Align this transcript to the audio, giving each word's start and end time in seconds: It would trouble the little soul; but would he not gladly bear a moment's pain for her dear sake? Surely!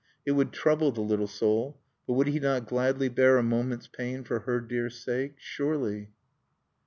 It 0.25 0.31
would 0.31 0.51
trouble 0.51 0.91
the 0.91 1.01
little 1.01 1.27
soul; 1.27 1.79
but 2.07 2.13
would 2.13 2.25
he 2.25 2.39
not 2.39 2.65
gladly 2.67 3.07
bear 3.07 3.37
a 3.37 3.43
moment's 3.43 3.85
pain 3.87 4.23
for 4.23 4.39
her 4.39 4.59
dear 4.59 4.89
sake? 4.89 5.35
Surely! 5.37 6.09